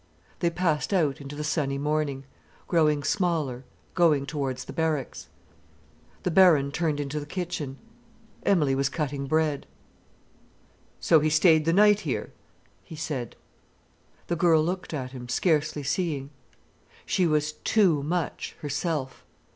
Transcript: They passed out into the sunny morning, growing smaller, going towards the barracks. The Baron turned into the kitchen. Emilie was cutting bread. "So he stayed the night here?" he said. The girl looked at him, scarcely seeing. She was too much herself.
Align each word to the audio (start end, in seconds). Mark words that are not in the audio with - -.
They 0.39 0.49
passed 0.49 0.93
out 0.95 1.21
into 1.21 1.35
the 1.35 1.43
sunny 1.43 1.77
morning, 1.77 2.23
growing 2.67 3.03
smaller, 3.03 3.65
going 3.93 4.25
towards 4.25 4.65
the 4.65 4.73
barracks. 4.73 5.27
The 6.23 6.31
Baron 6.31 6.71
turned 6.71 6.99
into 6.99 7.19
the 7.19 7.27
kitchen. 7.27 7.77
Emilie 8.43 8.73
was 8.73 8.89
cutting 8.89 9.27
bread. 9.27 9.67
"So 10.99 11.19
he 11.19 11.29
stayed 11.29 11.65
the 11.65 11.71
night 11.73 11.99
here?" 11.99 12.31
he 12.83 12.95
said. 12.95 13.35
The 14.25 14.35
girl 14.35 14.63
looked 14.63 14.91
at 14.91 15.11
him, 15.11 15.29
scarcely 15.29 15.83
seeing. 15.83 16.31
She 17.05 17.27
was 17.27 17.51
too 17.51 18.01
much 18.01 18.55
herself. 18.61 19.23